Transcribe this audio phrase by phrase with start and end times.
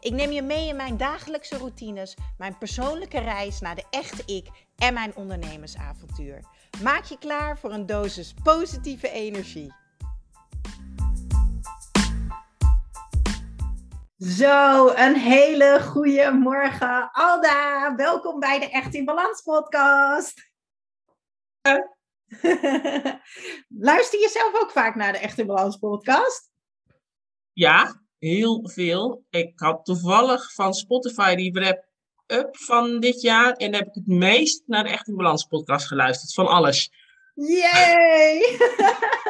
[0.00, 4.48] Ik neem je mee in mijn dagelijkse routines, mijn persoonlijke reis naar de echte ik
[4.76, 6.44] en mijn ondernemersavontuur.
[6.82, 9.74] Maak je klaar voor een dosis positieve energie.
[14.18, 17.94] Zo, een hele goede morgen, Alda.
[17.96, 20.52] Welkom bij de Echt in Balans podcast.
[23.88, 26.50] Luister je zelf ook vaak naar de Echt in Balans podcast?
[27.52, 29.24] Ja, heel veel.
[29.30, 33.52] Ik had toevallig van Spotify die wrap-up van dit jaar.
[33.52, 36.34] En heb ik het meest naar de Echt in Balans podcast geluisterd.
[36.34, 36.90] Van alles.
[37.34, 38.58] Yay!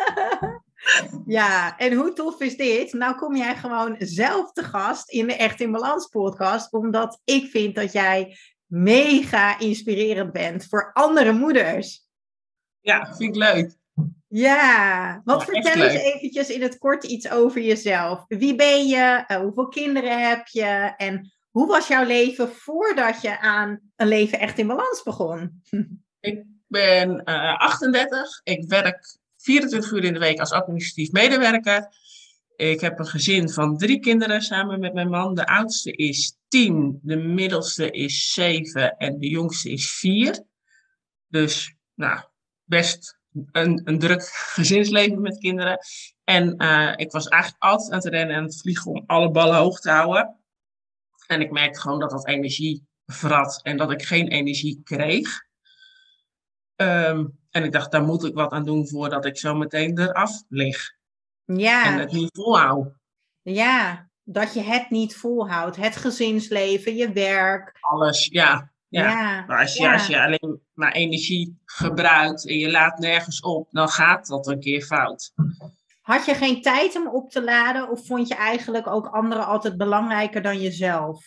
[1.38, 2.92] ja, en hoe tof is dit?
[2.92, 6.72] Nou kom jij gewoon zelf te gast in de Echt in Balans podcast.
[6.72, 8.36] Omdat ik vind dat jij
[8.66, 12.06] mega inspirerend bent voor andere moeders.
[12.80, 13.77] Ja, vind ik leuk.
[14.28, 18.24] Ja, wat vertel eens eventjes in het kort iets over jezelf.
[18.28, 19.24] Wie ben je?
[19.28, 20.94] Uh, hoeveel kinderen heb je?
[20.96, 25.62] En hoe was jouw leven voordat je aan een leven echt in balans begon?
[26.20, 28.40] Ik ben uh, eh, 38.
[28.44, 31.88] Ik werk 24 uur in de week als administratief medewerker.
[32.56, 35.34] Ik heb een gezin van drie kinderen samen met mijn man.
[35.34, 40.44] De oudste is 10, de middelste is 7 en de jongste is 4.
[41.28, 42.20] Dus, nou,
[42.64, 43.17] best
[43.52, 45.78] een, een druk gezinsleven met kinderen.
[46.24, 49.56] En uh, ik was eigenlijk altijd aan het rennen en het vliegen om alle ballen
[49.56, 50.36] hoog te houden.
[51.26, 55.46] En ik merkte gewoon dat dat energie vrat en dat ik geen energie kreeg.
[56.76, 60.42] Um, en ik dacht, daar moet ik wat aan doen voordat ik zo meteen eraf
[60.48, 60.96] lig.
[61.44, 61.84] Ja.
[61.84, 62.92] En het niet volhoud.
[63.42, 65.76] Ja, dat je het niet volhoudt.
[65.76, 67.76] Het gezinsleven, je werk.
[67.80, 68.72] Alles, ja.
[68.88, 73.68] Ja, maar als je, als je alleen maar energie gebruikt en je laat nergens op,
[73.70, 75.32] dan gaat dat een keer fout.
[76.00, 79.76] Had je geen tijd om op te laden of vond je eigenlijk ook anderen altijd
[79.76, 81.24] belangrijker dan jezelf?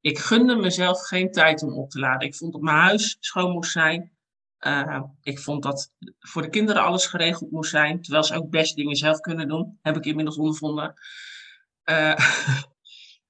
[0.00, 2.26] Ik gunde mezelf geen tijd om op te laden.
[2.26, 4.12] Ik vond dat mijn huis schoon moest zijn.
[4.60, 8.76] Uh, ik vond dat voor de kinderen alles geregeld moest zijn, terwijl ze ook best
[8.76, 10.94] dingen zelf kunnen doen, heb ik inmiddels ondervonden.
[11.84, 12.16] Uh,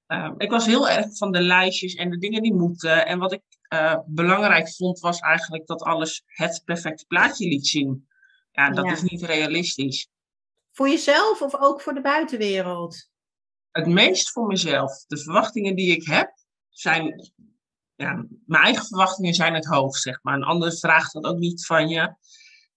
[0.07, 3.05] uh, ik was heel erg van de lijstjes en de dingen die moeten.
[3.05, 3.41] En wat ik
[3.73, 8.07] uh, belangrijk vond, was eigenlijk dat alles het perfecte plaatje liet zien.
[8.51, 10.09] Ja, dat is niet realistisch.
[10.71, 13.09] Voor jezelf of ook voor de buitenwereld?
[13.71, 15.05] Het meest voor mezelf.
[15.07, 16.33] De verwachtingen die ik heb
[16.69, 17.31] zijn.
[17.95, 20.35] Ja, mijn eigen verwachtingen zijn het hoogst, zeg maar.
[20.35, 22.15] Een ander vraagt dat ook niet van je.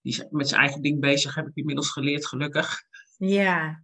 [0.03, 2.83] Die is met zijn eigen ding bezig, heb ik inmiddels geleerd, gelukkig.
[3.17, 3.83] Ja,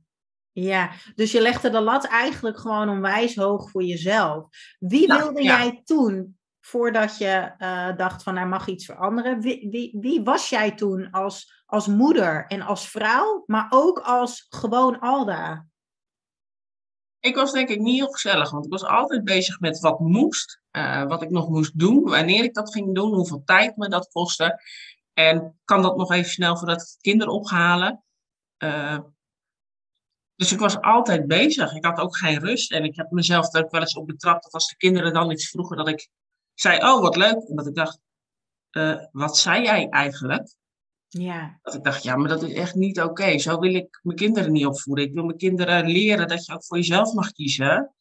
[0.53, 4.49] ja, dus je legde de lat eigenlijk gewoon onwijs hoog voor jezelf.
[4.79, 9.41] Wie nou, wilde jij toen voordat je uh, dacht van er mag iets veranderen.
[9.41, 14.47] Wie, wie, wie, was jij toen als, als moeder en als vrouw, maar ook als
[14.49, 15.69] gewoon Alda?
[17.21, 20.63] Ik was denk ik niet heel gezellig, want ik was altijd bezig met wat moest,
[20.73, 24.09] uh, wat ik nog moest doen, wanneer ik dat ging doen, hoeveel tijd me dat
[24.13, 24.61] kostte.
[25.13, 28.05] En kan dat nog even snel voordat ik kinderen ophalen.
[28.59, 28.99] Uh,
[30.35, 31.75] dus ik was altijd bezig.
[31.75, 32.73] Ik had ook geen rust.
[32.73, 35.31] En ik heb mezelf er ook wel eens op betrapt dat als de kinderen dan
[35.31, 36.09] iets vroegen, dat ik
[36.61, 37.49] zei, oh wat leuk.
[37.49, 38.01] En dat ik dacht,
[38.71, 40.55] uh, wat zei jij eigenlijk?
[41.09, 41.59] Ja.
[41.63, 43.39] Dat ik dacht, ja, maar dat is echt niet oké.
[43.39, 45.05] Zo wil ik mijn kinderen niet opvoeden.
[45.05, 47.95] Ik wil mijn kinderen leren dat je ook voor jezelf mag kiezen.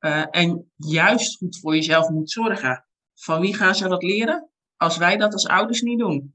[0.00, 2.86] Uh, en juist goed voor jezelf moet zorgen.
[3.14, 4.50] Van wie gaan ze dat leren?
[4.76, 6.34] Als wij dat als ouders niet doen.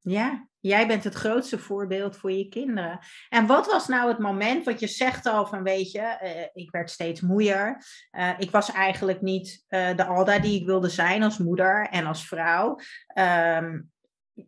[0.00, 2.98] Ja, Jij bent het grootste voorbeeld voor je kinderen.
[3.28, 6.70] En wat was nou het moment, want je zegt al van weet je, uh, ik
[6.70, 7.84] werd steeds moeier.
[8.12, 12.06] Uh, ik was eigenlijk niet uh, de Alda die ik wilde zijn als moeder en
[12.06, 12.78] als vrouw.
[13.18, 13.90] Um,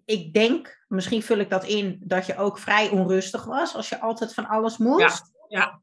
[0.04, 4.00] ik denk, misschien vul ik dat in, dat je ook vrij onrustig was als je
[4.00, 5.32] altijd van alles moest.
[5.48, 5.80] Ja, ja.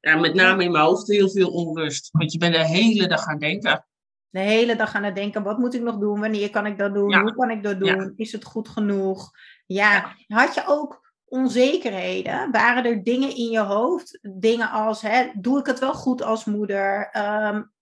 [0.00, 2.08] ja met name in mijn hoofd heel veel onrust.
[2.12, 3.86] Want je bent de hele dag aan denken.
[4.30, 6.20] De hele dag aan het denken, wat moet ik nog doen?
[6.20, 7.10] Wanneer kan ik dat doen?
[7.10, 7.22] Ja.
[7.22, 7.88] Hoe kan ik dat doen?
[7.88, 8.12] Ja.
[8.16, 9.30] Is het goed genoeg?
[9.66, 12.50] Ja, had je ook onzekerheden?
[12.50, 14.18] Waren er dingen in je hoofd?
[14.22, 17.10] Dingen als, hè, doe ik het wel goed als moeder?
[17.16, 17.74] Um...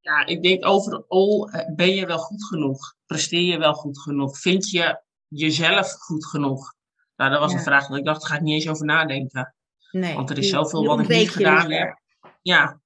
[0.00, 2.94] Ja, ik denk overal, eh, ben je wel goed genoeg?
[3.06, 4.38] Presteer je wel goed genoeg?
[4.38, 6.74] Vind je jezelf goed genoeg?
[7.16, 9.54] Nou, dat was een vraag dat ik dacht, daar ga ik niet eens over nadenken.
[9.90, 12.00] Nee, Want er is zoveel wat ik niet gedaan heb.
[12.42, 12.79] Ja.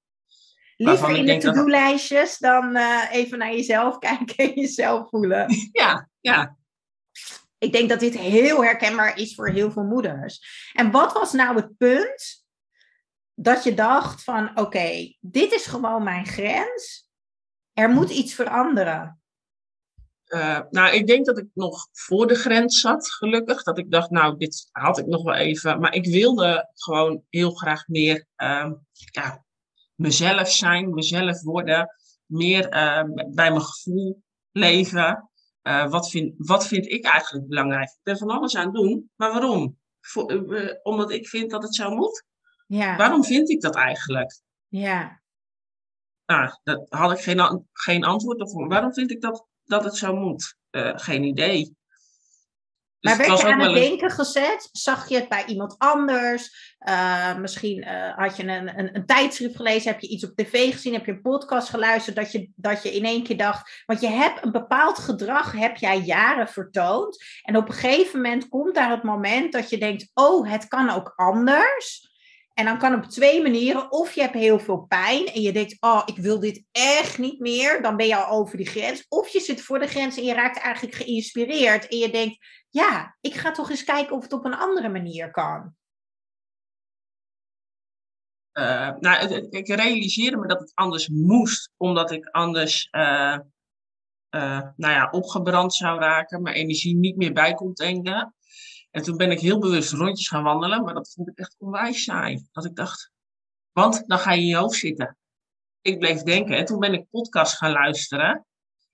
[0.76, 5.46] Liever in de to-do-lijstjes dan uh, even naar jezelf kijken en jezelf voelen.
[5.72, 6.56] Ja, ja.
[7.58, 10.70] Ik denk dat dit heel herkenbaar is voor heel veel moeders.
[10.72, 12.44] En wat was nou het punt
[13.34, 17.08] dat je dacht van oké, dit is gewoon mijn grens.
[17.72, 19.18] Er moet iets veranderen.
[20.26, 23.62] Uh, nou, ik denk dat ik nog voor de grens zat, gelukkig.
[23.62, 25.80] Dat ik dacht, nou, dit had ik nog wel even.
[25.80, 29.43] Maar ik wilde gewoon heel graag meer uh, ja,
[29.94, 31.88] mezelf zijn, mezelf worden.
[32.26, 33.02] Meer uh,
[33.34, 35.30] bij mijn gevoel leven.
[35.62, 37.88] Uh, wat, vind, wat vind ik eigenlijk belangrijk?
[37.88, 39.78] Ik ben van alles aan het doen, maar waarom?
[40.00, 42.24] Voor, uh, omdat ik vind dat het zo moet?
[42.66, 42.96] Ja.
[42.96, 44.40] Waarom vind ik dat eigenlijk?
[44.68, 45.22] Ja.
[46.26, 48.68] Nou, daar had ik geen, geen antwoord op.
[48.68, 50.56] Waarom vind ik dat, dat het zo moet?
[50.96, 51.76] Geen idee.
[53.04, 54.68] Dus maar werd je aan het denken gezet?
[54.72, 56.74] Zag je het bij iemand anders?
[56.88, 60.72] Uh, misschien uh, had je een, een, een, tijdschrift gelezen, heb je iets op tv
[60.72, 64.00] gezien, heb je een podcast geluisterd, dat je, dat je in één keer dacht, want
[64.00, 67.24] je hebt een bepaald gedrag, heb jij jaren vertoond.
[67.42, 70.90] En op een gegeven moment komt daar het moment dat je denkt, oh, het kan
[70.90, 72.12] ook anders.
[72.54, 73.92] En dan kan op twee manieren.
[73.92, 77.40] Of je hebt heel veel pijn en je denkt, oh, ik wil dit echt niet
[77.40, 77.82] meer.
[77.82, 79.06] Dan ben je al over die grens.
[79.08, 81.88] Of je zit voor de grens en je raakt eigenlijk geïnspireerd.
[81.88, 82.38] En je denkt,
[82.70, 85.74] ja, ik ga toch eens kijken of het op een andere manier kan.
[88.52, 93.38] Uh, nou, ik realiseerde me dat het anders moest, omdat ik anders uh,
[94.30, 98.34] uh, nou ja, opgebrand zou raken, mijn energie niet meer bij kon denken.
[98.94, 102.04] En toen ben ik heel bewust rondjes gaan wandelen, maar dat vond ik echt onwijs
[102.04, 102.46] saai.
[102.52, 103.10] Dat ik dacht,
[103.72, 105.16] want dan ga je in je hoofd zitten.
[105.80, 108.46] Ik bleef denken en toen ben ik podcast gaan luisteren.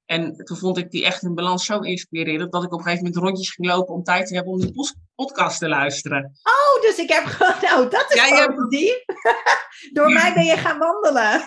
[0.05, 3.05] En toen vond ik die echt in balans zo inspirerend dat ik op een gegeven
[3.05, 6.25] moment rondjes ging lopen om tijd te hebben om die podcast te luisteren.
[6.43, 9.05] Oh, dus ik heb gewoon, nou dat is ja, positief.
[9.96, 11.44] Door mij ben je gaan wandelen.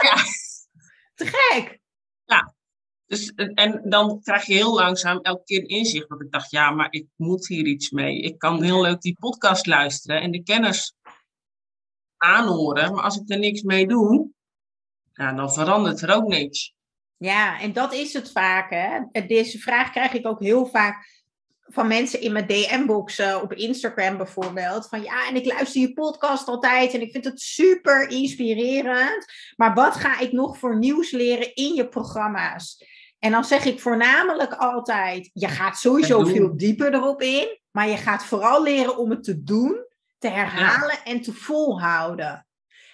[0.00, 0.16] ja.
[1.14, 1.80] Te gek.
[2.24, 2.54] Ja,
[3.06, 6.08] dus, en dan krijg je heel langzaam elke keer inzicht.
[6.08, 8.20] Dat ik dacht, ja, maar ik moet hier iets mee.
[8.20, 10.94] Ik kan heel leuk die podcast luisteren en de kennis
[12.16, 12.94] aanhoren.
[12.94, 14.30] Maar als ik er niks mee doe,
[15.12, 16.74] ja, dan verandert er ook niks.
[17.16, 18.70] Ja, en dat is het vaak.
[18.70, 19.26] Hè?
[19.26, 21.15] Deze vraag krijg ik ook heel vaak
[21.68, 24.88] van mensen in mijn DM-box op Instagram bijvoorbeeld.
[24.88, 29.26] Van ja, en ik luister je podcast altijd en ik vind het super inspirerend.
[29.56, 32.84] Maar wat ga ik nog voor nieuws leren in je programma's?
[33.18, 37.96] En dan zeg ik voornamelijk altijd: je gaat sowieso veel dieper erop in, maar je
[37.96, 39.86] gaat vooral leren om het te doen,
[40.18, 42.46] te herhalen en te volhouden.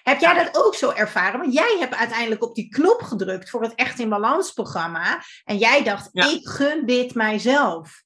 [0.03, 1.39] Heb jij dat ook zo ervaren?
[1.39, 5.23] Want jij hebt uiteindelijk op die knop gedrukt voor het Echt in Balans programma.
[5.43, 8.03] En jij dacht, ik gun dit mijzelf.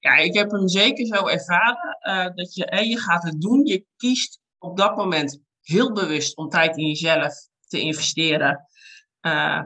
[0.00, 1.98] Ja, ik heb hem zeker zo ervaren.
[2.08, 3.66] Uh, dat je, en je gaat het doen.
[3.66, 7.34] Je kiest op dat moment heel bewust om tijd in jezelf
[7.66, 8.66] te investeren.
[9.20, 9.62] Uh,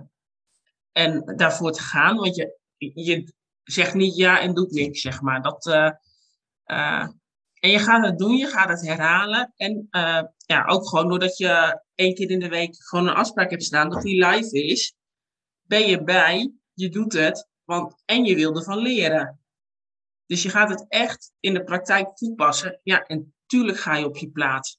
[0.93, 2.17] en daarvoor te gaan.
[2.17, 3.33] Want je, je
[3.63, 5.43] zegt niet ja en doet niks, zeg maar.
[5.43, 7.09] Dat, uh,
[7.61, 9.53] en je gaat het doen, je gaat het herhalen.
[9.57, 9.89] En
[10.47, 13.91] ja, ook gewoon doordat je één keer in de week gewoon een afspraak hebt staan
[13.91, 14.95] dat die live is,
[15.63, 19.44] ben je bij, je doet het, want, en je wil ervan leren.
[20.27, 22.81] Dus je gaat het echt in de praktijk toepassen.
[22.83, 24.79] Ja, en tuurlijk ga je op je plaats.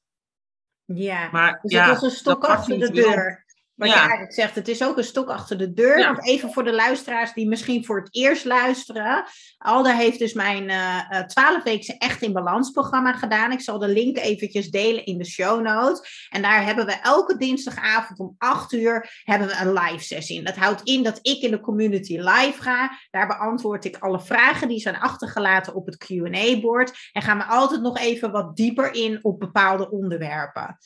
[0.85, 3.44] Ja, maar dus ja, het was een stok achter de deur.
[3.75, 3.93] Wat ja.
[3.93, 5.99] je eigenlijk zegt, het is ook een stok achter de deur.
[5.99, 6.13] Ja.
[6.13, 9.25] Want even voor de luisteraars die misschien voor het eerst luisteren.
[9.57, 13.51] Alda heeft dus mijn uh, Echt in Balans programma gedaan.
[13.51, 16.27] Ik zal de link eventjes delen in de show notes.
[16.29, 20.37] En daar hebben we elke dinsdagavond om 8 uur hebben we een live sessie.
[20.37, 22.97] En dat houdt in dat ik in de community live ga.
[23.11, 27.09] Daar beantwoord ik alle vragen die zijn achtergelaten op het Q&A-bord.
[27.11, 30.77] En gaan we altijd nog even wat dieper in op bepaalde onderwerpen.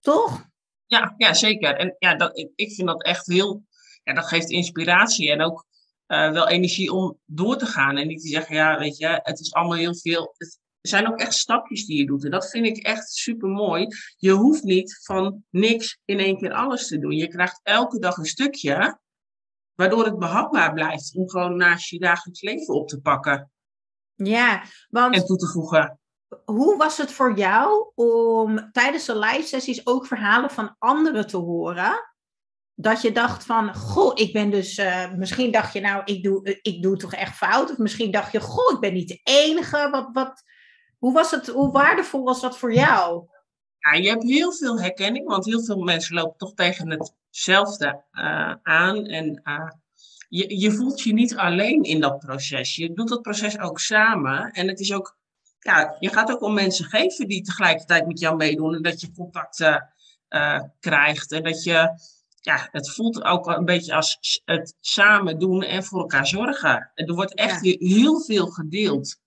[0.00, 0.46] Toch?
[0.88, 1.76] Ja, ja zeker.
[1.76, 3.64] En ja, dat, ik, ik vind dat echt heel,
[4.02, 5.66] ja, dat geeft inspiratie en ook
[6.06, 7.96] uh, wel energie om door te gaan.
[7.96, 10.34] En niet te zeggen, ja, weet je, het is allemaal heel veel.
[10.36, 12.24] Het, er zijn ook echt stapjes die je doet.
[12.24, 13.86] En dat vind ik echt super mooi.
[14.16, 17.12] Je hoeft niet van niks in één keer alles te doen.
[17.12, 18.98] Je krijgt elke dag een stukje,
[19.74, 23.50] waardoor het behapbaar blijft om gewoon naast je dagelijks leven op te pakken.
[24.14, 25.14] Ja, want...
[25.14, 25.98] En toe te voegen
[26.44, 31.36] hoe was het voor jou om tijdens de live sessies ook verhalen van anderen te
[31.36, 32.06] horen?
[32.74, 36.58] Dat je dacht van, goh, ik ben dus, uh, misschien dacht je nou, ik doe,
[36.62, 37.70] ik doe toch echt fout.
[37.70, 39.88] Of misschien dacht je, goh, ik ben niet de enige.
[39.90, 40.42] Wat, wat,
[40.98, 43.26] hoe, was het, hoe waardevol was dat voor jou?
[43.78, 48.54] Ja, je hebt heel veel herkenning, want heel veel mensen lopen toch tegen hetzelfde uh,
[48.62, 49.06] aan.
[49.06, 49.42] En
[50.28, 52.76] je, je voelt je niet alleen in dat proces.
[52.76, 54.50] Je doet dat proces ook samen.
[54.50, 55.17] En het is ook
[55.58, 59.12] ja, je gaat ook om mensen geven die tegelijkertijd met jou meedoen en dat je
[59.12, 59.76] contact uh,
[60.28, 61.32] uh, krijgt.
[61.32, 62.00] En dat je,
[62.40, 66.90] ja, het voelt ook een beetje als het samen doen en voor elkaar zorgen.
[66.94, 69.20] En er wordt echt heel veel gedeeld.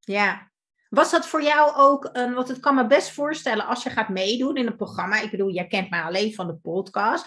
[0.00, 0.47] Ja,
[0.88, 4.08] was dat voor jou ook een, want het kan me best voorstellen als je gaat
[4.08, 5.20] meedoen in een programma.
[5.20, 7.26] Ik bedoel, jij kent mij alleen van de podcast.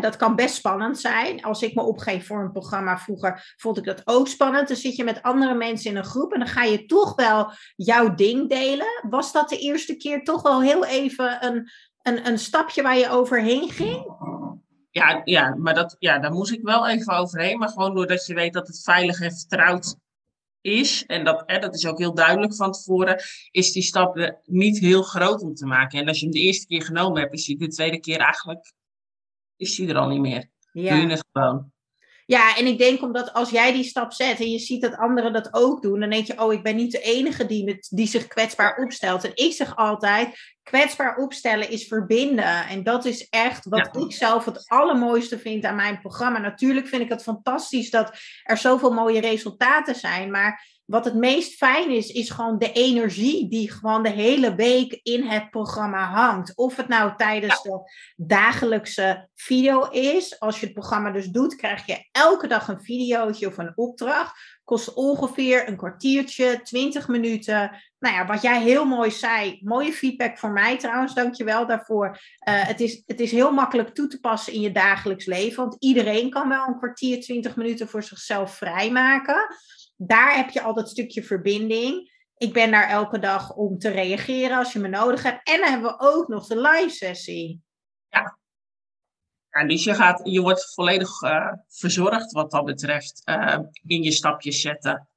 [0.00, 1.42] Dat kan best spannend zijn.
[1.42, 4.68] Als ik me opgeef voor een programma vroeger, vond ik dat ook spannend.
[4.68, 7.52] Dan zit je met andere mensen in een groep en dan ga je toch wel
[7.76, 9.02] jouw ding delen.
[9.10, 11.70] Was dat de eerste keer toch wel heel even een,
[12.02, 14.16] een, een stapje waar je overheen ging?
[14.90, 17.58] Ja, ja, maar dat, ja, daar moest ik wel even overheen.
[17.58, 19.96] Maar gewoon doordat je weet dat het veilig en vertrouwd
[20.68, 24.78] is, en dat, hè, dat is ook heel duidelijk van tevoren, is die stap niet
[24.78, 26.00] heel groot om te maken.
[26.00, 28.76] En als je hem de eerste keer genomen hebt, is hij de tweede keer eigenlijk
[29.58, 30.50] is die er al niet meer.
[30.72, 30.94] Ja.
[30.94, 31.72] Doe je het gewoon.
[32.30, 35.32] Ja, en ik denk omdat als jij die stap zet en je ziet dat anderen
[35.32, 38.26] dat ook doen, dan denk je, oh, ik ben niet de enige die, die zich
[38.26, 39.24] kwetsbaar opstelt.
[39.24, 42.66] En ik zeg altijd, kwetsbaar opstellen is verbinden.
[42.66, 46.38] En dat is echt wat ik zelf het allermooiste vind aan mijn programma.
[46.38, 51.54] Natuurlijk vind ik het fantastisch dat er zoveel mooie resultaten zijn, maar wat het meest
[51.54, 56.56] fijn is, is gewoon de energie die gewoon de hele week in het programma hangt.
[56.56, 57.80] Of het nou tijdens de
[58.16, 60.40] dagelijkse video is.
[60.40, 64.58] Als je het programma dus doet, krijg je elke dag een videootje of een opdracht.
[64.64, 67.82] Kost ongeveer een kwartiertje, 20 minuten.
[67.98, 69.60] Nou ja, wat jij heel mooi zei.
[69.62, 72.06] Mooie feedback voor mij trouwens, dankjewel daarvoor.
[72.08, 75.62] Uh, het, is, het is heel makkelijk toe te passen in je dagelijks leven.
[75.62, 79.46] Want iedereen kan wel een kwartier, 20 minuten voor zichzelf vrijmaken
[80.00, 82.16] daar heb je al dat stukje verbinding.
[82.36, 85.48] Ik ben daar elke dag om te reageren als je me nodig hebt.
[85.48, 87.62] En dan hebben we ook nog de live sessie.
[88.08, 88.38] Ja.
[89.50, 93.22] ja dus je, gaat, je wordt volledig uh, verzorgd wat dat betreft.
[93.24, 95.08] Uh, in je stapjes zetten.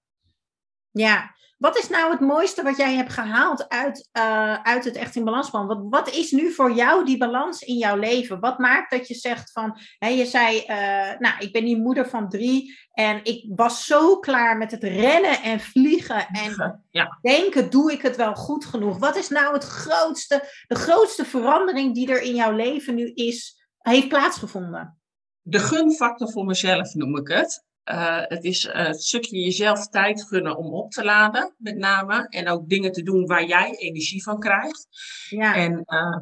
[0.92, 5.16] Ja, wat is nou het mooiste wat jij hebt gehaald uit, uh, uit het Echt
[5.16, 5.68] in Balansman?
[5.68, 8.40] Wat, wat is nu voor jou die balans in jouw leven?
[8.40, 12.10] Wat maakt dat je zegt van, hè, je zei, uh, nou, ik ben die moeder
[12.10, 17.18] van drie en ik was zo klaar met het rennen en vliegen en ja.
[17.22, 18.98] denken, doe ik het wel goed genoeg?
[18.98, 23.66] Wat is nou het grootste, de grootste verandering die er in jouw leven nu is,
[23.78, 25.00] heeft plaatsgevonden?
[25.42, 27.70] De gunfactor voor mezelf noem ik het.
[27.86, 32.28] Uh, het is uh, het stukje jezelf tijd gunnen om op te laden, met name.
[32.30, 34.88] En ook dingen te doen waar jij energie van krijgt.
[35.30, 35.56] Ja.
[35.56, 36.18] En uh,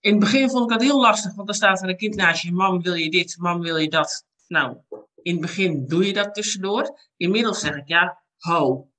[0.00, 2.42] in het begin vond ik dat heel lastig, want dan staat er een kind naast
[2.42, 2.52] je.
[2.52, 3.36] Mam, wil je dit?
[3.38, 4.26] Mam, wil je dat?
[4.46, 4.76] Nou,
[5.22, 6.98] in het begin doe je dat tussendoor.
[7.16, 8.90] Inmiddels zeg ik, ja, ho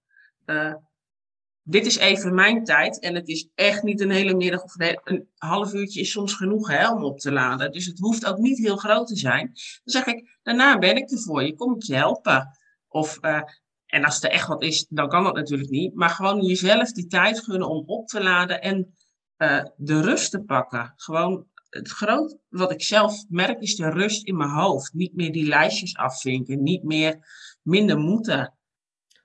[1.70, 5.28] dit is even mijn tijd en het is echt niet een hele middag of een
[5.38, 7.72] half uurtje is soms genoeg hè, om op te laden.
[7.72, 9.46] Dus het hoeft ook niet heel groot te zijn.
[9.46, 12.58] Dan zeg ik, daarna ben ik er voor je, kom ik je helpen.
[12.88, 13.42] Of, uh,
[13.86, 15.96] en als er echt wat is, dan kan dat natuurlijk niet.
[15.96, 18.96] Maar gewoon jezelf die tijd gunnen om op te laden en
[19.38, 20.94] uh, de rust te pakken.
[20.96, 24.94] Gewoon het groot wat ik zelf merk is de rust in mijn hoofd.
[24.94, 27.18] Niet meer die lijstjes afvinken, niet meer
[27.62, 28.54] minder moeten.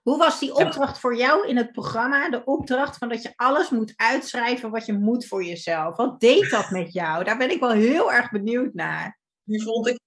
[0.04, 2.30] Hoe was die opdracht voor jou in het programma?
[2.30, 5.96] De opdracht van dat je alles moet uitschrijven wat je moet voor jezelf.
[5.96, 7.24] Wat deed dat met jou?
[7.24, 9.18] Daar ben ik wel heel erg benieuwd naar.
[9.42, 9.98] Die vond ik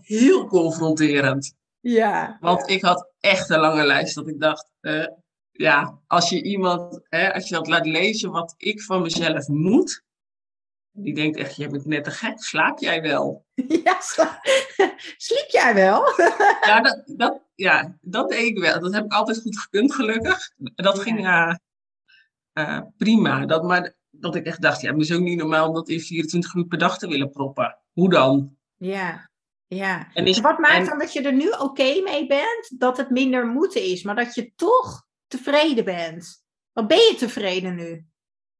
[0.00, 1.54] heel confronterend.
[1.80, 2.36] Ja.
[2.40, 5.06] Want ik had echt een lange lijst dat ik dacht, uh,
[5.50, 10.02] ja, als je iemand, hè, als je dat laat lezen wat ik van mezelf moet,
[10.96, 13.44] die denkt echt, je bent net te gek, slaap jij wel?
[13.84, 14.40] Ja, sla
[15.26, 16.02] sliep jij wel?
[16.60, 18.80] Ja dat, dat, ja, dat deed ik wel.
[18.80, 20.52] Dat heb ik altijd goed gekund, gelukkig.
[20.56, 21.54] Dat ging uh,
[22.52, 23.46] uh, prima.
[23.46, 26.00] Dat, maar dat ik echt dacht, ja, het is ook niet normaal om dat in
[26.00, 27.78] 24 uur per dag te willen proppen.
[27.92, 28.56] Hoe dan?
[28.76, 29.30] Ja,
[29.66, 30.08] ja.
[30.12, 33.46] En is, wat maakt dan dat je er nu oké mee bent, dat het minder
[33.46, 36.44] moeten is, maar dat je toch tevreden bent?
[36.72, 38.06] Wat ben je tevreden nu?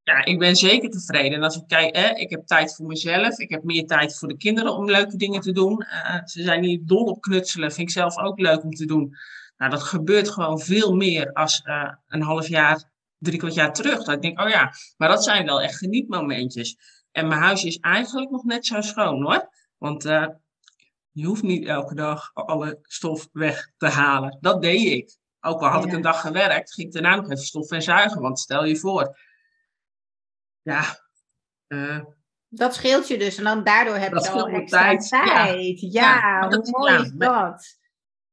[0.07, 1.33] Ja, ik ben zeker tevreden.
[1.33, 3.39] En als ik kijk, hè, ik heb tijd voor mezelf.
[3.39, 5.83] Ik heb meer tijd voor de kinderen om leuke dingen te doen.
[5.83, 7.73] Uh, ze zijn hier dol op knutselen.
[7.73, 9.17] Vind ik zelf ook leuk om te doen.
[9.57, 14.05] Nou, dat gebeurt gewoon veel meer als uh, een half jaar, drie kwart jaar terug.
[14.05, 16.77] Dat ik denk, oh ja, maar dat zijn wel echt genietmomentjes.
[17.13, 19.49] En mijn huis is eigenlijk nog net zo schoon hoor.
[19.79, 20.27] Want uh,
[21.11, 24.39] je hoeft niet elke dag alle stof weg te halen.
[24.41, 25.17] Dat deed ik.
[25.41, 28.21] Ook al had ik een dag gewerkt, ging ik daarna nog even stof en zuigen.
[28.21, 29.17] Want stel je voor,
[30.67, 30.99] ja.
[31.69, 32.05] Uh,
[32.49, 33.37] dat scheelt je dus.
[33.37, 35.09] En dan daardoor heb je al extra tijd.
[35.09, 35.81] tijd.
[35.81, 37.79] Ja, ja hoe mooi is dat?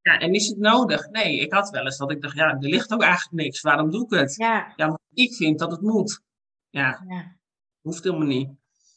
[0.02, 1.10] Ja, en is het nodig?
[1.10, 3.62] Nee, ik had wel eens dat ik dacht, ja, er ligt ook eigenlijk niks.
[3.62, 4.36] Waarom doe ik het?
[4.36, 4.74] Ja.
[4.76, 6.22] Ja, ik vind dat het moet.
[6.70, 7.06] Ja.
[7.08, 7.36] ja.
[7.82, 8.50] Hoeft helemaal niet.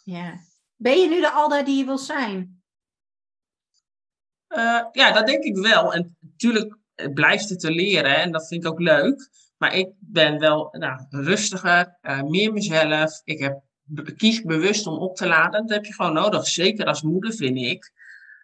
[0.05, 0.41] Ja.
[0.77, 2.63] Ben je nu de Alda die je wil zijn?
[4.49, 5.95] Uh, ja, dat denk ik wel.
[5.95, 6.77] En natuurlijk
[7.15, 9.29] blijft het te leren en dat vind ik ook leuk.
[9.67, 13.21] Maar ik ben wel nou, rustiger, uh, meer mezelf.
[13.25, 13.61] Ik heb
[14.17, 15.67] kies bewust om op te laden.
[15.67, 16.47] Dat heb je gewoon nodig.
[16.47, 17.93] Zeker als moeder, vind ik.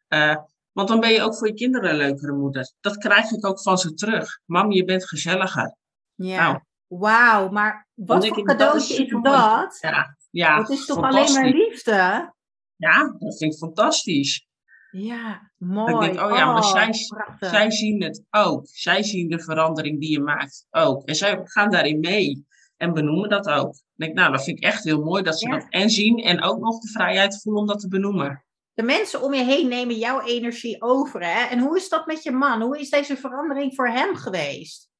[0.09, 0.37] Uh,
[0.73, 2.73] want dan ben je ook voor je kinderen een leukere moeder.
[2.81, 4.41] Dat krijg ik ook van ze terug.
[4.45, 5.77] Mam, je bent gezelliger.
[6.15, 6.43] Ja.
[6.43, 9.79] Nou, Wauw, maar wat voor cadeautje is dat?
[9.81, 10.59] Ja, ja.
[10.59, 12.33] Het is toch alleen maar liefde?
[12.77, 14.47] Ja, dat vind ik fantastisch.
[14.93, 15.95] Ja, mooi.
[15.95, 16.93] Ik denk, oh ja, maar oh, zij,
[17.39, 18.67] zij zien het ook.
[18.67, 21.05] Zij zien de verandering die je maakt ook.
[21.05, 22.47] En zij gaan daarin mee
[22.77, 23.75] en benoemen dat ook.
[23.75, 26.43] Ik denk, nou, dat vind ik echt heel mooi dat ze dat en zien en
[26.43, 28.45] ook nog de vrijheid voelen om dat te benoemen.
[28.75, 31.23] De mensen om je heen nemen jouw energie over.
[31.25, 31.47] Hè?
[31.47, 32.63] En hoe is dat met je man?
[32.63, 34.91] Hoe is deze verandering voor hem geweest?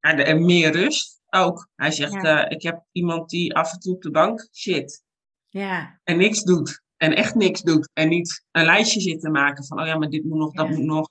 [0.00, 1.68] Ja, en meer rust ook.
[1.74, 5.04] Hij zegt, eh, ik heb iemand die af en toe op de bank zit.
[5.48, 6.00] Ja.
[6.04, 6.84] En niks doet.
[6.96, 7.90] En echt niks doet.
[7.92, 10.68] En niet een lijstje zit te maken van, oh ja, maar dit moet nog, dat
[10.68, 11.08] moet nog.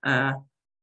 [0.00, 0.34] Uh,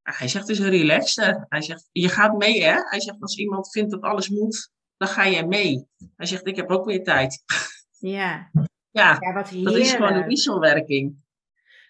[0.01, 1.45] hij zegt, het is een relaxter.
[1.49, 2.73] Hij zegt, je gaat mee, hè?
[2.73, 5.87] Hij zegt, als iemand vindt dat alles moet, dan ga je mee.
[6.15, 7.43] Hij zegt, ik heb ook weer tijd.
[7.99, 8.49] Ja.
[8.91, 11.15] Ja, ja wat dat is gewoon een wisselwerking.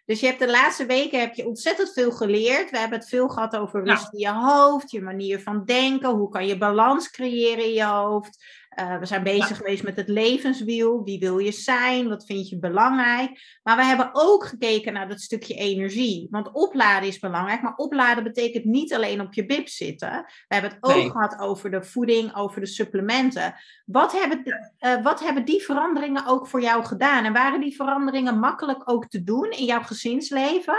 [0.06, 2.70] Dus je hebt de laatste weken heb je ontzettend veel geleerd.
[2.70, 6.10] We hebben het veel gehad over rust in je hoofd, je manier van denken.
[6.10, 8.46] Hoe kan je balans creëren in je hoofd?
[8.80, 11.04] Uh, we zijn bezig geweest met het levenswiel.
[11.04, 12.10] Wie wil je zijn?
[12.10, 13.60] Wat vind je belangrijk?
[13.64, 16.28] Maar we hebben ook gekeken naar dat stukje energie.
[16.30, 20.26] Want opladen is belangrijk, maar opladen betekent niet alleen op je bib zitten.
[20.48, 23.56] We hebben het ook gehad over de voeding, over de supplementen.
[23.86, 24.42] Wat hebben,
[24.80, 27.26] uh, wat hebben die veranderingen ook voor jou gedaan?
[27.26, 30.78] En waren die veranderingen makkelijk ook te doen in jouw gezinsleven?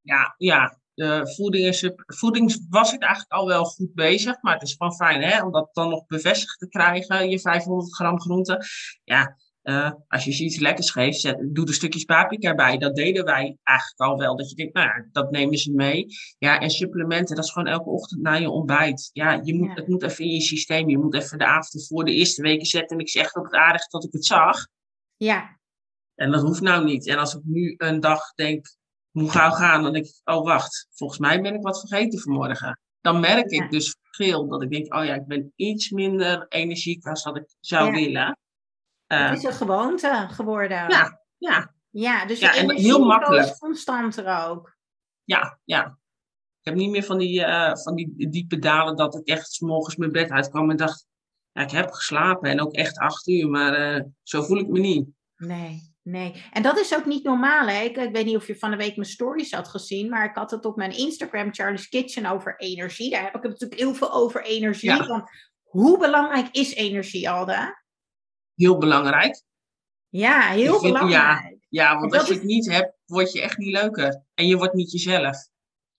[0.00, 4.42] Ja, ja de voeding, voeding was ik eigenlijk al wel goed bezig.
[4.42, 7.94] Maar het is gewoon fijn hè, om dat dan nog bevestigd te krijgen, je 500
[7.94, 8.64] gram groente.
[9.04, 12.78] Ja, uh, als je iets lekkers geeft, zet, doe er stukjes paprika bij.
[12.78, 14.36] Dat deden wij eigenlijk al wel.
[14.36, 16.06] Dat je denkt, nou ja, dat nemen ze mee.
[16.38, 19.10] Ja, en supplementen, dat is gewoon elke ochtend na je ontbijt.
[19.12, 20.88] Ja, je moet, het moet even in je systeem.
[20.88, 22.96] Je moet even de avond voor de eerste weken zetten.
[22.96, 24.66] En ik zeg ook het aardig dat ik het zag.
[25.16, 25.58] Ja.
[26.14, 27.06] En dat hoeft nou niet.
[27.06, 28.76] En als ik nu een dag denk,
[29.10, 32.80] hoe gauw gaan, dan denk ik, oh wacht, volgens mij ben ik wat vergeten vanmorgen.
[33.00, 37.06] Dan merk ik dus verschil, dat ik denk, oh ja, ik ben iets minder energiek
[37.06, 38.38] als dat ik zou willen.
[39.12, 40.88] Uh, het is een gewoonte geworden.
[40.88, 41.74] Ja, ja.
[41.90, 43.58] Ja, dus ja, en heel makkelijk.
[43.58, 44.76] constanter ook.
[45.24, 45.98] Ja, ja.
[46.60, 49.60] Ik heb niet meer van die, uh, van die diepe dalen dat ik echt s
[49.60, 51.06] morgens mijn bed uitkwam en dacht,
[51.52, 54.78] ja, ik heb geslapen en ook echt acht uur, maar uh, zo voel ik me
[54.78, 55.08] niet.
[55.36, 55.96] Nee.
[56.08, 57.66] Nee, en dat is ook niet normaal.
[57.66, 57.82] Hè?
[57.82, 60.34] Ik, ik, weet niet of je van de week mijn stories had gezien, maar ik
[60.34, 63.10] had het op mijn Instagram, Charlie's Kitchen, over energie.
[63.10, 64.90] Daar heb ik het natuurlijk heel veel over energie.
[64.90, 65.06] Ja.
[65.06, 65.30] Want
[65.62, 67.82] hoe belangrijk is energie, Alda?
[68.54, 69.42] Heel belangrijk.
[70.08, 71.10] Ja, heel belangrijk.
[71.10, 74.22] Ja, ja want als je het niet hebt, word je echt niet leuker.
[74.34, 75.48] En je wordt niet jezelf.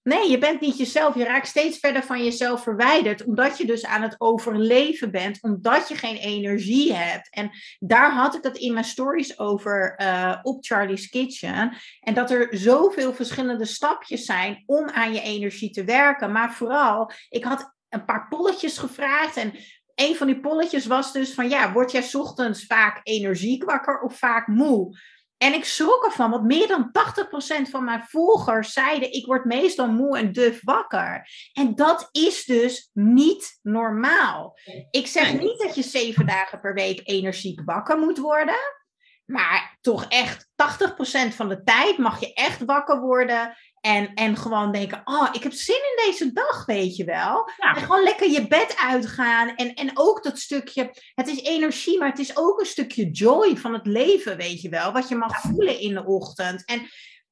[0.10, 1.16] Nee, je bent niet jezelf.
[1.16, 3.26] Je raakt steeds verder van jezelf verwijderd.
[3.26, 5.42] Omdat je dus aan het overleven bent.
[5.42, 7.30] Omdat je geen energie hebt.
[7.30, 11.78] En daar had ik het in mijn stories over uh, op Charlie's Kitchen.
[12.00, 16.32] En dat er zoveel verschillende stapjes zijn om aan je energie te werken.
[16.32, 19.38] Maar vooral, ik had een paar polletjes gevraagd.
[19.38, 19.54] En
[19.96, 24.18] een van die polletjes was dus van ja, word jij ochtends vaak energiek wakker of
[24.18, 24.98] vaak moe?
[25.40, 26.92] En ik schrok ervan, want meer dan
[27.68, 31.30] 80% van mijn volgers zeiden: Ik word meestal moe en duf wakker.
[31.54, 34.60] En dat is dus niet normaal.
[34.92, 38.78] Ik zeg niet dat je zeven dagen per week energiek wakker moet worden.
[39.26, 40.48] Maar toch echt
[41.32, 43.58] 80% van de tijd mag je echt wakker worden.
[43.82, 47.50] En, en gewoon denken, oh, ik heb zin in deze dag, weet je wel.
[47.58, 49.56] En gewoon lekker je bed uitgaan.
[49.56, 53.58] En, en ook dat stukje, het is energie, maar het is ook een stukje joy
[53.58, 54.92] van het leven, weet je wel.
[54.92, 56.66] Wat je mag voelen in de ochtend.
[56.66, 56.82] En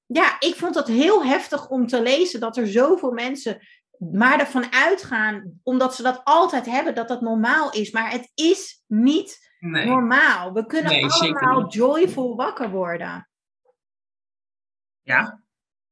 [0.05, 3.62] ja, ik vond dat heel heftig om te lezen dat er zoveel mensen
[3.97, 7.91] maar ervan uitgaan, omdat ze dat altijd hebben, dat dat normaal is.
[7.91, 10.53] Maar het is niet normaal.
[10.53, 13.29] We kunnen allemaal joyful wakker worden.
[15.01, 15.41] Ja,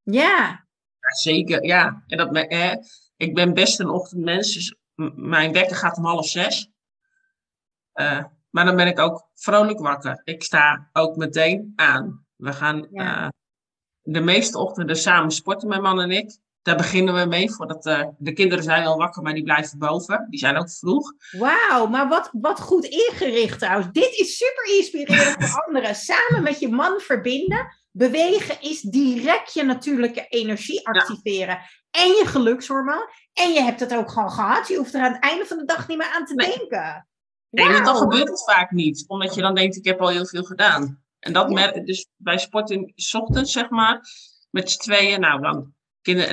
[0.06, 0.68] ja.
[1.00, 2.04] ja zeker, ja.
[2.08, 2.74] En dat, eh,
[3.18, 4.76] ik ben best een ochtendmens, dus
[5.16, 6.70] mijn wekker gaat om half zes.
[7.94, 10.22] Uh, maar dan ben ik ook vrolijk wakker.
[10.24, 12.26] Ik sta ook meteen aan.
[12.36, 13.28] We gaan uh,
[14.02, 16.38] de meeste ochtenden samen sporten, mijn man en ik.
[16.62, 20.28] Daar beginnen we mee, voordat uh, de kinderen zijn al wakker, maar die blijven boven.
[20.30, 21.14] Die zijn ook vroeg.
[21.32, 23.92] Wauw, maar wat, wat goed ingericht trouwens.
[23.92, 25.96] Dit is super inspirerend voor anderen.
[25.96, 31.60] Samen met je man verbinden Bewegen is direct je natuurlijke energie activeren.
[31.92, 33.10] En je gelukshormoon.
[33.34, 34.68] En je hebt het ook gewoon gehad.
[34.68, 37.08] Je hoeft er aan het einde van de dag niet meer aan te denken.
[37.50, 39.04] Nee, dan gebeurt het vaak niet.
[39.08, 41.04] Omdat je dan denkt, ik heb al heel veel gedaan.
[41.20, 44.02] En dat merk dus bij sporten s ochtends, zeg maar,
[44.50, 45.74] met z'n tweeën, nou, dan,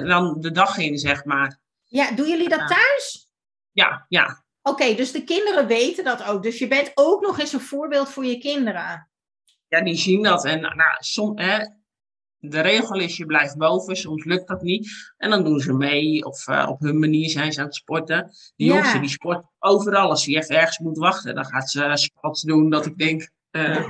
[0.07, 1.61] dan de dag in, zeg maar.
[1.85, 3.29] Ja, doen jullie dat thuis?
[3.73, 4.45] Ja, ja.
[4.63, 6.43] Oké, dus de kinderen weten dat ook.
[6.43, 9.11] Dus je bent ook nog eens een voorbeeld voor je kinderen.
[9.73, 10.45] Ja, die zien dat.
[10.45, 11.67] En nou, som, hè,
[12.39, 13.97] de regel is, je blijft boven.
[13.97, 14.91] Soms lukt dat niet.
[15.17, 16.25] En dan doen ze mee.
[16.25, 18.31] Of uh, op hun manier zijn ze aan het sporten.
[18.57, 18.75] Die Ja.
[18.75, 20.09] jongste, die sport overal.
[20.11, 23.31] Als hij even ergens moet wachten, dan gaat ze spots doen dat ik denk...
[23.51, 23.89] eh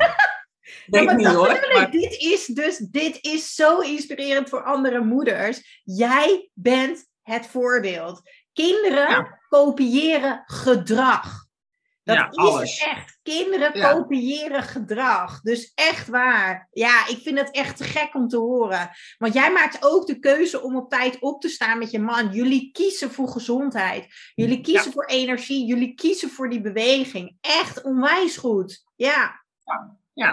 [0.86, 1.68] denk niet hoor.
[1.74, 5.80] Maar, Dit is dus dit is zo inspirerend voor andere moeders.
[5.84, 8.20] Jij bent het voorbeeld.
[8.52, 9.40] Kinderen Ja.
[9.48, 11.46] kopiëren gedrag.
[12.04, 12.78] Dat Ja, is alles.
[12.78, 13.18] echt.
[13.22, 13.92] Kinderen Ja.
[13.92, 15.40] kopiëren gedrag.
[15.40, 16.68] Dus echt waar.
[16.70, 18.90] Ja, ik vind het echt te gek om te horen.
[19.18, 22.32] Want jij maakt ook de keuze om op tijd op te staan met je man.
[22.32, 24.14] Jullie kiezen voor gezondheid.
[24.34, 25.66] Jullie kiezen voor energie.
[25.66, 27.36] Jullie kiezen voor die beweging.
[27.40, 28.84] Echt onwijs goed.
[28.96, 29.44] Ja.
[30.12, 30.32] ja,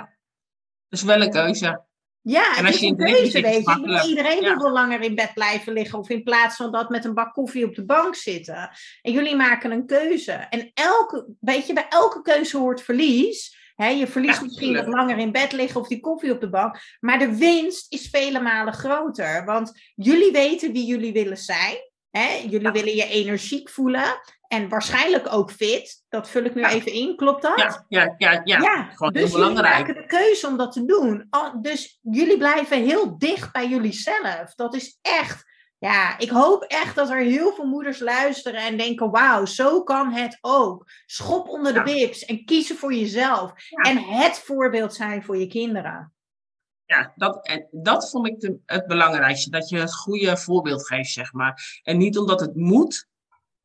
[0.90, 1.88] dat is wel een keuze.
[2.30, 4.06] Ja, En als je een keuze, weet je.
[4.08, 4.48] Iedereen Ja.
[4.56, 7.34] wil wel langer in bed blijven liggen of in plaats van dat met een bak
[7.34, 8.70] koffie op de bank zitten.
[9.02, 10.32] En jullie maken een keuze.
[10.32, 13.58] En elke, weet je, bij elke keuze hoort verlies.
[13.76, 14.98] Hè, je verliest Ja, misschien wat tuurlijk.
[15.02, 16.80] langer in bed liggen of die koffie op de bank.
[17.00, 19.46] Maar de winst is vele malen groter.
[19.46, 21.78] Want jullie weten wie jullie willen zijn.
[22.12, 22.34] Hè?
[22.44, 22.72] Jullie Ja.
[22.72, 24.22] willen je energiek voelen.
[24.50, 26.04] En waarschijnlijk ook fit.
[26.10, 26.70] Dat vul ik nu Ja.
[26.70, 27.16] even in.
[27.16, 27.58] Klopt dat?
[27.88, 28.90] Ja, ja, ja, ja.
[28.94, 29.78] gewoon dus heel belangrijk.
[29.78, 31.30] jullie maken de keuze om dat te doen.
[31.62, 34.54] Dus jullie blijven heel dicht bij jullie zelf.
[34.56, 35.44] Dat is echt,
[35.78, 40.12] ja, ik hoop echt dat er heel veel moeders luisteren en denken, wauw, zo kan
[40.12, 40.86] het ook.
[41.06, 43.52] Schop onder de bips en kiezen voor jezelf.
[43.70, 46.14] En het voorbeeld zijn voor je kinderen.
[46.86, 49.50] Ja, dat, en dat vond ik de, het belangrijkste.
[49.50, 51.80] Dat je het goede voorbeeld geeft, zeg maar.
[51.84, 53.08] En niet omdat het moet,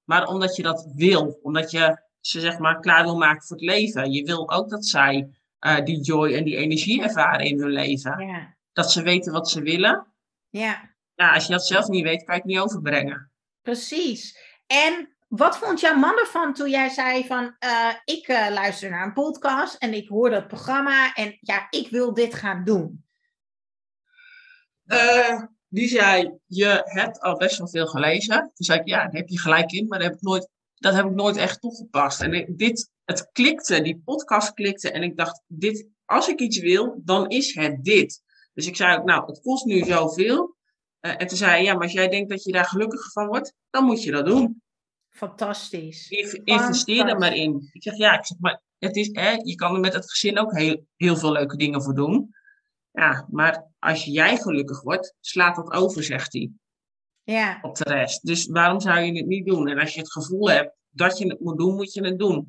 [0.04, 1.38] maar omdat je dat wil.
[1.42, 4.12] Omdat je ze, zeg maar, klaar wil maken voor het leven.
[4.12, 8.26] Je wil ook dat zij eh, die joy en die energie ervaren in hun leven.
[8.26, 10.06] Ja, Dat ze weten wat ze willen.
[10.50, 13.30] ja Ja, als je dat zelf niet weet, kan je het niet overbrengen.
[13.62, 14.38] precies.
[14.66, 19.06] En wat vond jouw man ervan toen jij zei van, eh, ik eh, luister naar
[19.06, 23.04] een podcast en ik hoor dat programma en ja, ik wil dit gaan doen.
[25.74, 28.36] Die zei, je hebt al best wel veel gelezen.
[28.54, 30.94] Toen zei ik, ja, daar heb je gelijk in, maar dat heb ik nooit, dat
[30.94, 32.20] heb ik nooit echt toegepast.
[32.20, 36.58] En ik- dit, het klikte, die podcast klikte en ik dacht, dit, als ik iets
[36.58, 38.22] wil, dan is het dit.
[38.54, 40.56] Dus ik zei ook, nou, het kost nu zoveel.
[41.00, 43.26] Eh, en toen zei hij, ja, maar als jij denkt dat je daar gelukkiger van
[43.26, 44.62] wordt, dan moet je dat doen.
[45.10, 46.08] Fantastisch.
[46.08, 47.68] Inv- Investeer er maar in.
[47.72, 50.38] Ik zeg, ja, ik zeg, maar het is, hè, je kan er met het gezin
[50.38, 52.30] ook heel, heel veel leuke dingen voor doen.
[52.94, 56.50] Ja, maar als jij gelukkig wordt, slaat dat over, zegt hij
[57.22, 58.26] Ja, op de rest.
[58.26, 59.68] Dus waarom zou je het niet doen?
[59.68, 62.46] En als je het gevoel hebt dat je het moet doen, moet je het doen.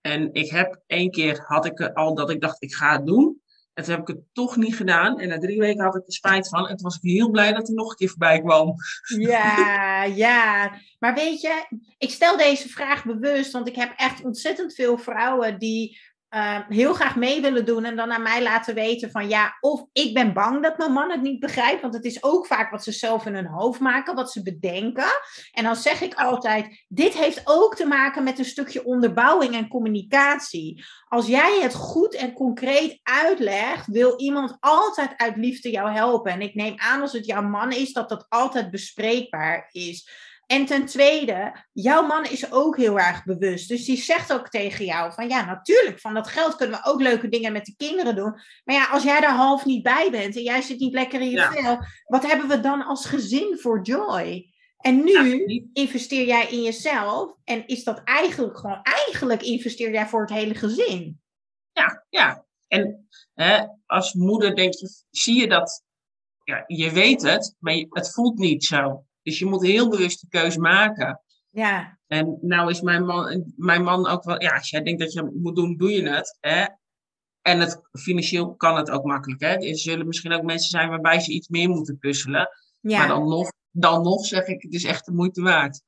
[0.00, 3.42] En ik heb één keer had ik al dat ik dacht, ik ga het doen.
[3.72, 5.20] En toen heb ik het toch niet gedaan.
[5.20, 6.68] En na drie weken had ik er spijt van.
[6.68, 8.74] En toen was ik heel blij dat er nog een keer voorbij kwam.
[9.18, 10.72] ja, ja.
[10.98, 11.66] Maar weet je,
[11.98, 15.98] ik stel deze vraag bewust, want ik heb echt ontzettend veel vrouwen die
[16.34, 19.84] eh, heel graag mee willen doen en dan aan mij laten weten van ja, of
[19.92, 22.84] ik ben bang dat mijn man het niet begrijpt, want het is ook vaak wat
[22.84, 25.06] ze zelf in hun hoofd maken, wat ze bedenken.
[25.52, 29.68] En dan zeg ik altijd, dit heeft ook te maken met een stukje onderbouwing en
[29.68, 30.84] communicatie.
[31.08, 36.32] Als jij het goed en concreet uitlegt, wil iemand altijd uit liefde jou helpen.
[36.32, 40.08] En ik neem aan als het jouw man is, dat dat altijd bespreekbaar is.
[40.46, 43.68] En ten tweede, jouw man is ook heel erg bewust.
[43.68, 47.00] Dus die zegt ook tegen jou van ja, natuurlijk, van dat geld kunnen we ook
[47.00, 48.40] leuke dingen met de kinderen doen.
[48.64, 51.30] Maar ja, als jij daar half niet bij bent en jij zit niet lekker in
[51.30, 51.52] je Ja.
[51.52, 54.52] vel, wat hebben we dan als gezin voor joy?
[54.76, 60.06] En nu Ja, investeer jij in jezelf en is dat eigenlijk gewoon, eigenlijk investeer jij
[60.06, 61.20] voor het hele gezin.
[61.72, 62.44] Ja, ja.
[62.68, 65.82] En hè, als moeder denk je, zie je dat,
[66.44, 69.04] ja, je weet het, maar het voelt niet zo.
[69.24, 71.20] Dus je moet heel bewust die keuze maken.
[71.50, 75.12] Ja, En nou is mijn man, mijn man ook wel, ja, als jij denkt dat
[75.12, 76.36] je het moet doen, doe je het.
[76.40, 76.64] Hè?
[77.42, 79.40] En het, financieel kan het ook makkelijk.
[79.40, 79.54] Hè?
[79.54, 82.48] Er zullen misschien ook mensen zijn waarbij ze iets meer moeten puzzelen.
[82.80, 82.98] ja.
[82.98, 85.82] Maar dan nog, dan nog zeg ik, het is echt de moeite waard.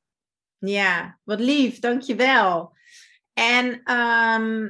[0.57, 2.75] Ja, wat lief, dankjewel.
[3.33, 4.69] En ehm,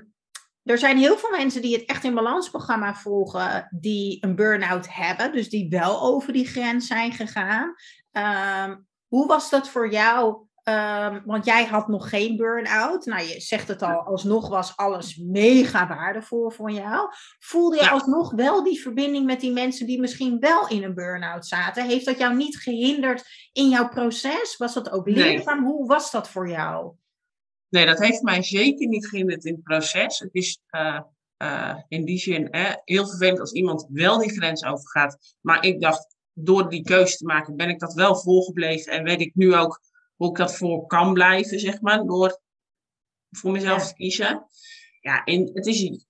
[0.64, 4.94] er zijn heel veel mensen die het Echt in Balans programma volgen, die een burn-out
[4.94, 7.74] hebben, dus die wel over die grens zijn gegaan.
[8.18, 8.76] Ehm,
[9.08, 10.46] hoe was dat voor jou?
[10.64, 13.06] Ehm, want jij had nog geen burn-out.
[13.06, 17.10] Nou, je zegt het al, alsnog was alles mega waardevol voor jou.
[17.40, 17.90] Voelde je Ja.
[17.90, 21.86] alsnog wel die verbinding met die mensen die misschien wel in een burn-out zaten?
[21.88, 24.58] Heeft dat jou niet gehinderd in jouw proces?
[24.58, 25.16] Was dat ook Nee.
[25.16, 25.66] leerzaam?
[25.66, 26.94] Hoe was dat voor jou?
[27.70, 30.20] Nee, dat heeft mij zeker niet gehinderd in het proces.
[30.20, 31.00] Het is eh,
[31.38, 35.36] eh, in die zin hè, heel vervelend als iemand wel die grens overgaat.
[35.42, 38.92] Maar ik dacht, door die keuze te maken, ben ik dat wel volgebleven.
[38.92, 39.82] En weet ik nu ook
[40.16, 42.06] hoe ik dat voor kan blijven, zeg maar.
[42.06, 42.40] Door
[43.30, 43.88] voor mezelf Ja.
[43.88, 44.46] te kiezen.
[45.02, 46.06] Ja, en het is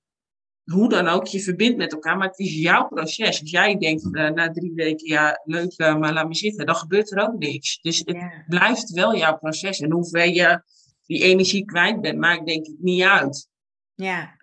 [0.64, 3.42] hoe dan ook, je verbindt met elkaar, maar het is jouw proces.
[3.42, 6.76] Als jij denkt eh, na drie weken, ja, leuk, eh, maar laat me zitten, dan
[6.76, 7.80] gebeurt er ook niks.
[7.82, 8.44] Dus het Ja.
[8.48, 9.80] blijft wel jouw proces.
[9.80, 10.62] En hoeveel je
[11.06, 13.50] die energie kwijt bent, maakt denk ik niet uit.
[13.96, 14.38] Ja.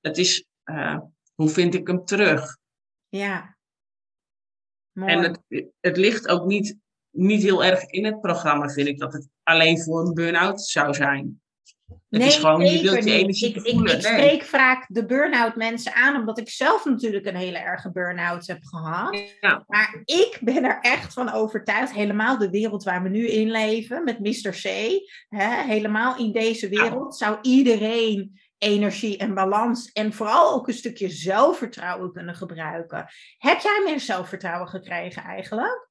[0.00, 0.98] Het is, eh,
[1.34, 2.56] hoe vind ik hem terug?
[3.08, 3.56] Ja.
[4.92, 5.12] Mooi.
[5.12, 6.76] En het, het ligt ook niet,
[7.10, 10.94] niet heel erg in het programma, vind ik, dat het alleen voor een burn-out zou
[10.94, 11.40] zijn.
[12.10, 13.96] Het is gewoon, je wilt je energie ik, ik, voelen.
[13.96, 14.12] ik Nee.
[14.12, 18.58] spreek vaak de burn-out mensen aan, omdat ik zelf natuurlijk een hele erge burn-out heb
[18.62, 19.22] gehad.
[19.40, 19.64] Ja.
[19.66, 24.04] Maar ik ben er echt van overtuigd, helemaal de wereld waar we nu in leven,
[24.04, 24.50] met Mr.
[24.50, 24.68] C,
[25.28, 31.08] hè, helemaal in deze wereld, zou iedereen energie en balans en vooral ook een stukje
[31.08, 33.06] zelfvertrouwen kunnen gebruiken.
[33.38, 35.88] Heb jij meer zelfvertrouwen gekregen eigenlijk?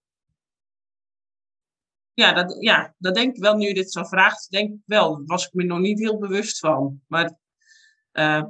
[2.13, 5.15] Ja, dat, ja, dat denk ik wel, nu je dit zo vraagt, denk ik wel.
[5.15, 7.01] Daar was ik me nog niet heel bewust van.
[7.08, 7.34] Maar
[8.12, 8.43] eh,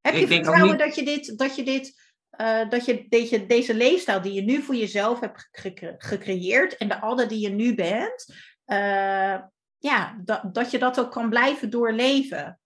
[0.00, 3.46] Heb Ik je vertrouwen niet- dat je dit, dat je dit, eh, dat je deze,
[3.46, 7.48] deze leefstijl die je nu voor jezelf hebt gecre- gecreëerd en de Alda die je
[7.50, 9.40] nu bent, eh,
[9.78, 12.60] ja, dat, dat je dat ook kan blijven doorleven?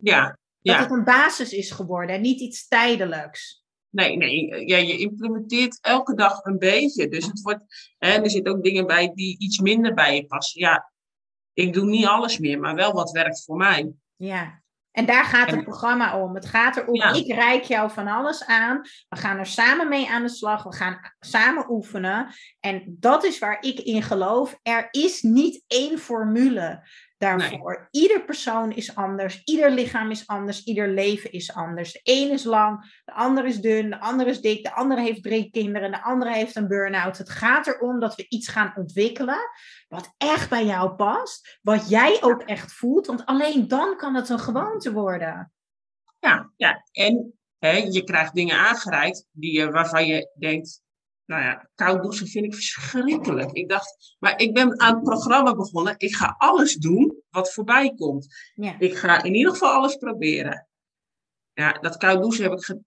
[0.00, 0.80] Ja, Dat ja.
[0.80, 3.64] het een basis is geworden en niet iets tijdelijks.
[3.90, 7.08] Nee, nee, ja, je implementeert elke dag een beetje.
[7.08, 10.60] Dus het wordt, hè, er zitten ook dingen bij die iets minder bij je passen.
[10.60, 10.92] Ja,
[11.52, 13.92] ik doe niet alles meer, maar wel wat werkt voor mij.
[14.16, 14.62] Ja.
[14.92, 16.34] En daar gaat het programma om.
[16.34, 17.12] Het gaat erom, Ja.
[17.12, 18.80] ik reik jou van alles aan.
[19.08, 20.62] We gaan er samen mee aan de slag.
[20.62, 22.34] We gaan samen oefenen.
[22.60, 24.58] En dat is waar ik in geloof.
[24.62, 26.82] Er is niet één formule
[27.22, 27.88] daarvoor.
[27.90, 29.40] Ieder persoon is anders.
[29.44, 30.64] Ieder lichaam is anders.
[30.64, 31.92] Ieder leven is anders.
[31.92, 35.22] De een is lang, de ander is dun, de ander is dik, de andere heeft
[35.22, 37.18] drie kinderen, de andere heeft een burn-out.
[37.18, 39.38] Het gaat erom dat we iets gaan ontwikkelen
[39.88, 44.28] wat echt bij jou past, wat jij ook echt voelt, want alleen dan kan het
[44.28, 45.52] een gewoonte worden.
[46.18, 46.82] Ja, ja.
[46.92, 50.82] En hè, je krijgt dingen aangereikt die, je- waarvan je denkt,
[51.24, 53.52] nou ja, koud douchen vind ik verschrikkelijk.
[53.52, 55.94] Ik dacht, maar ik ben aan het programma begonnen.
[55.96, 58.26] Ik ga alles doen wat voorbij komt.
[58.54, 58.76] Ja.
[58.78, 60.66] Ik ga in ieder geval alles proberen.
[61.52, 62.80] Ja, dat koud douchen heb ik, ge-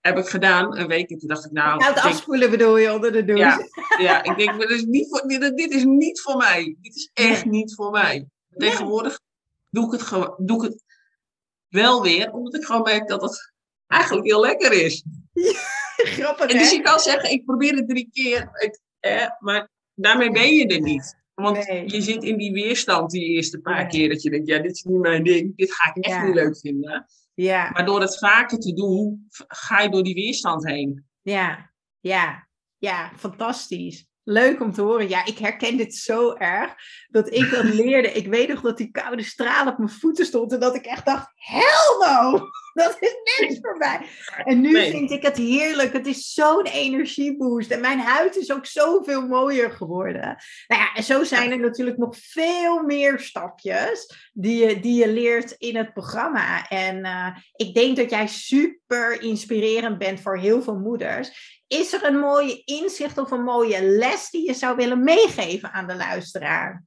[0.00, 1.10] heb ik gedaan een week.
[1.10, 3.68] En toen dacht ik, nou, Koud denk, afspoelen bedoel je onder de douche?
[3.98, 4.02] Ja.
[4.02, 6.76] ja, ik denk, dit is, niet voor, dit, dit is niet voor mij.
[6.80, 8.26] Dit is echt niet voor mij.
[8.56, 9.20] Tegenwoordig
[9.70, 10.84] doe ik, het doe ik het
[11.68, 13.52] wel weer, omdat ik gewoon merk dat het
[13.86, 15.04] eigenlijk heel lekker is.
[15.96, 16.76] Grappig, En dus hè?
[16.76, 20.80] je kan zeggen, ik probeer het drie keer, ik, eh, maar daarmee ben je er
[20.80, 21.16] niet.
[21.42, 21.90] Want Nee.
[21.90, 23.86] je zit in die weerstand die eerste paar Nee.
[23.86, 26.24] keer dat je denkt, ja, dit is niet mijn ding, dit ga ik echt Ja.
[26.24, 27.06] niet leuk vinden.
[27.34, 31.04] Ja, Maar door het vaker te doen, ga je door die weerstand heen.
[31.22, 31.70] ja,
[32.00, 32.48] ja,
[32.78, 34.06] ja, fantastisch.
[34.30, 35.08] Leuk om te horen.
[35.08, 36.74] Ja, ik herken dit zo erg.
[37.10, 38.12] Dat ik dat leerde.
[38.12, 40.52] Ik weet nog dat die koude straal op mijn voeten stond.
[40.52, 42.38] En dat ik echt dacht, hell no!
[42.74, 44.00] Dat is niks voor mij.
[44.44, 44.90] En nu Nee.
[44.90, 45.92] vind ik het heerlijk.
[45.92, 47.70] Het is zo'n energieboost.
[47.70, 50.36] En mijn huid is ook zoveel mooier geworden.
[50.66, 55.08] Nou ja, en zo zijn er natuurlijk nog veel meer stapjes die je, die je
[55.12, 56.68] leert in het programma.
[56.68, 61.57] En eh, ik denk dat jij super inspirerend bent voor heel veel moeders.
[61.68, 65.86] Is er een mooie inzicht of een mooie les die je zou willen meegeven aan
[65.86, 66.84] de luisteraar?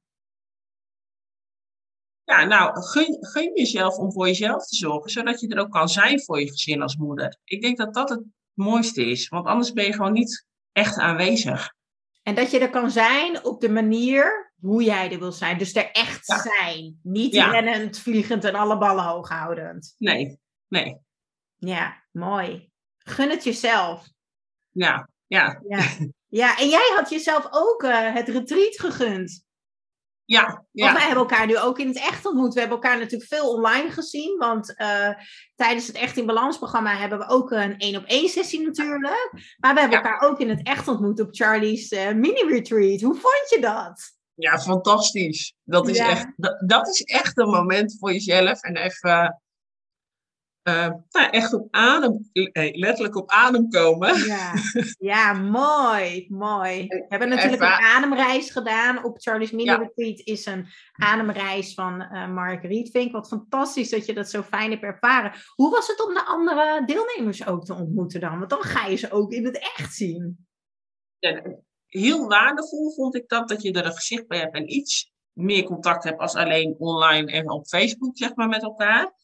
[2.24, 5.88] Ja, nou, gun, gun jezelf om voor jezelf te zorgen, zodat je er ook kan
[5.88, 7.36] zijn voor je gezin als moeder.
[7.44, 11.72] Ik denk dat dat het mooiste is, want anders ben je gewoon niet echt aanwezig.
[12.22, 15.58] En dat je er kan zijn op de manier hoe jij er wil zijn.
[15.58, 16.38] Dus er echt Ja.
[16.38, 17.00] zijn.
[17.02, 17.50] Niet Ja.
[17.50, 19.94] rennend, vliegend en alle ballen hoog houdend.
[19.98, 20.96] Nee, nee.
[21.56, 22.70] Ja, mooi.
[22.98, 24.08] Gun het jezelf.
[24.72, 25.84] Ja, ja, Ja,
[26.28, 29.42] ja en jij had jezelf ook eh, het retreat gegund.
[30.24, 30.92] ja, Want ja.
[30.92, 32.54] wij hebben elkaar nu ook in het echt ontmoet.
[32.54, 34.36] We hebben elkaar natuurlijk veel online gezien.
[34.38, 35.08] Want eh,
[35.54, 39.30] tijdens het Echt in Balans programma hebben we ook een één op één sessie natuurlijk.
[39.58, 40.04] Maar we hebben Ja.
[40.04, 43.00] elkaar ook in het echt ontmoet op Charlie's eh, mini-retreat.
[43.00, 44.12] Hoe vond je dat?
[44.34, 45.54] Ja, fantastisch.
[45.64, 46.08] Dat is, Ja.
[46.10, 49.41] echt, dat, dat is echt een moment voor jezelf en even
[50.62, 54.24] eh, nou, echt op adem, eh, letterlijk op adem komen.
[54.24, 54.52] Ja,
[55.12, 56.86] ja mooi, mooi.
[56.86, 59.04] We hebben natuurlijk Erva- een ademreis gedaan.
[59.04, 63.12] Op Charlie's mini-retreat is een ademreis van eh, Mark Rietvink.
[63.12, 65.32] Wat fantastisch dat je dat zo fijn hebt ervaren.
[65.54, 68.38] Hoe was het om de andere deelnemers ook te ontmoeten dan?
[68.38, 70.46] Want dan ga je ze ook in het echt zien.
[71.18, 75.12] En heel waardevol vond ik dat, dat je er een gezicht bij hebt en iets
[75.32, 79.14] meer contact hebt als alleen online en op Facebook, zeg maar, met elkaar.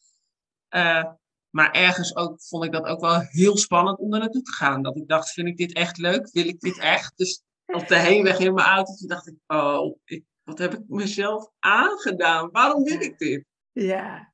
[1.49, 4.83] Maar ergens ook vond ik dat ook wel heel spannend om er naartoe te gaan.
[4.83, 6.29] Dat ik dacht, vind ik dit echt leuk?
[6.31, 7.17] Wil ik dit echt?
[7.17, 11.49] Dus op de heenweg in mijn auto dacht ik, oh, ik, wat heb ik mezelf
[11.59, 12.49] aangedaan?
[12.51, 13.45] Waarom wil ik dit?
[13.71, 14.33] Ja.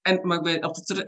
[0.00, 1.06] En, maar ik ben op de,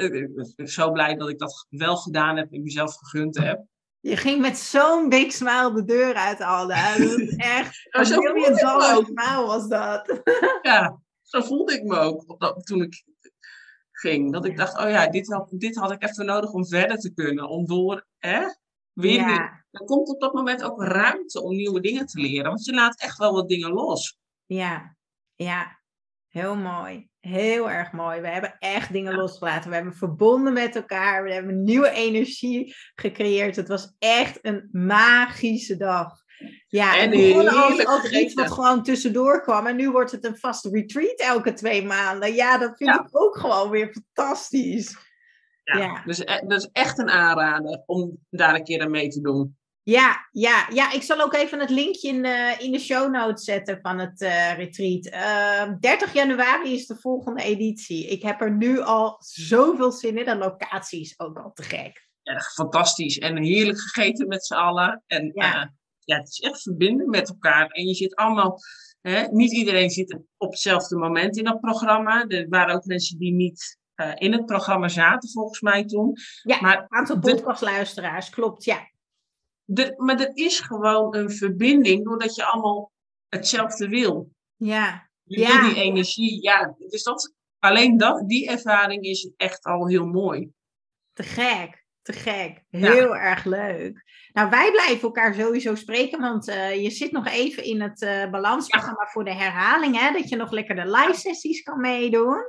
[0.57, 3.65] uh, zo blij dat ik dat wel gedaan heb en mezelf gegund heb.
[4.01, 6.99] Je ging met zo'n big smile de deur uit, Alda.
[6.99, 8.01] Dat is echt een
[8.97, 9.05] ook.
[9.05, 10.21] smile was dat.
[10.63, 13.05] Ja, zo voelde ik me ook op dat, toen ik
[13.99, 14.33] ging.
[14.33, 17.15] Dat ik dacht, oh ja, dit had, dit had ik even nodig om verder te
[17.15, 17.49] kunnen.
[17.49, 18.41] Om door, hè?
[18.93, 19.15] Weer.
[19.15, 22.49] Ja, Er komt op dat moment ook ruimte om nieuwe dingen te leren.
[22.49, 24.19] Want je laat echt wel wat dingen los.
[24.47, 24.97] ja,
[25.35, 25.85] ja.
[26.29, 27.09] Heel mooi.
[27.21, 28.21] Heel erg mooi.
[28.21, 29.69] We hebben echt dingen losgelaten.
[29.69, 31.25] We hebben verbonden met elkaar.
[31.25, 33.57] We hebben nieuwe energie gecreëerd.
[33.57, 36.25] Het was echt een magische dag.
[36.69, 39.67] Ja, En het begon als, iets wat gewoon tussendoor kwam.
[39.67, 42.35] En nu wordt het een vaste retreat elke twee maanden.
[42.35, 43.01] Ja, dat vind Ja.
[43.01, 44.97] ik ook gewoon weer fantastisch.
[45.65, 45.77] Ja.
[45.79, 46.03] Ja.
[46.05, 49.57] Dus e- dat is echt een aanrader om daar een keer aan mee te doen.
[49.83, 53.45] Ja, ja, ja, ik zal ook even het linkje in de, in de show notes
[53.45, 55.07] zetten van het eh, retreat.
[55.07, 58.07] Eh, 30 januari is de volgende editie.
[58.07, 60.25] Ik heb er nu al zoveel zin in.
[60.25, 62.09] De locatie is ook al te gek.
[62.23, 63.19] Ja, fantastisch.
[63.19, 65.03] En heerlijk gegeten met z'n allen.
[65.07, 65.47] En Ja.
[65.47, 65.73] ja.
[66.07, 67.67] Ja, het is echt verbinden met elkaar.
[67.71, 68.59] En je zit allemaal,
[69.01, 72.25] hè, niet iedereen zit op hetzelfde moment in dat programma.
[72.27, 76.17] Er waren ook mensen die niet eh, in het programma zaten, volgens mij toen.
[76.43, 78.91] Ja, Maar een aantal de- podcastluisteraars, klopt, ja.
[79.75, 82.93] er, maar er is gewoon een verbinding doordat je allemaal
[83.29, 84.31] hetzelfde wil.
[84.57, 85.61] Ja, Je Ja.
[85.61, 86.43] wil die energie.
[86.43, 90.51] Ja, dus dat, alleen dat, die ervaring is echt al heel mooi.
[91.13, 92.63] te gek, te gek.
[92.71, 94.05] Heel erg leuk.
[94.33, 98.31] Nou, wij blijven elkaar sowieso spreken, want eh, je zit nog even in het eh,
[98.31, 100.13] balansprogramma voor de herhaling, hè?
[100.13, 102.45] Dat je nog lekker de live sessies kan meedoen.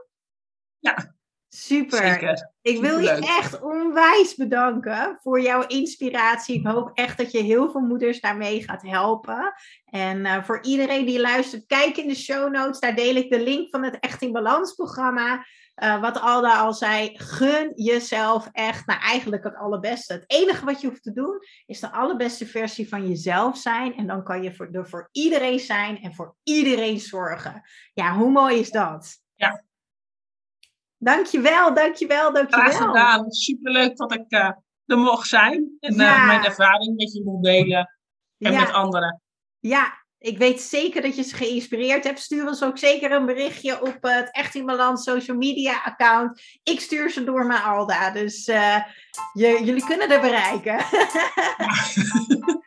[0.79, 1.15] Ja.
[1.49, 1.97] Super.
[1.97, 2.51] Zeker.
[2.61, 6.59] Ik wil je echt onwijs bedanken voor jouw inspiratie.
[6.59, 9.53] Ik hoop echt dat je heel veel moeders daarmee gaat helpen.
[9.85, 12.79] En eh, voor iedereen die luistert, kijk in de show notes.
[12.79, 15.45] Daar deel ik de link van het Echt in Balans programma.
[15.77, 20.13] Eh, wat Alda al zei, gun jezelf echt nou, eigenlijk het allerbeste.
[20.13, 23.95] Het enige wat je hoeft te doen, is de allerbeste versie van jezelf zijn.
[23.95, 27.61] En dan kan je voor, er voor iedereen zijn en voor iedereen zorgen.
[27.93, 29.21] Ja, hoe mooi is dat?
[29.35, 29.63] Ja.
[30.97, 32.69] Dankjewel, dankjewel, dankjewel.
[32.69, 33.31] Graag gedaan.
[33.31, 34.51] Superleuk dat ik eh,
[34.85, 35.77] er mocht zijn.
[35.79, 37.97] En eh, mijn ervaring met je mocht delen.
[38.37, 38.59] En Ja.
[38.59, 39.21] met anderen.
[39.59, 42.19] Ja, ik weet zeker dat je ze geïnspireerd hebt.
[42.19, 46.41] Stuur ons ook zeker een berichtje op eh, het Echt in Balans social media account.
[46.63, 48.77] Ik stuur ze door naar Alda, dus eh,
[49.33, 50.77] je, jullie kunnen er bereiken.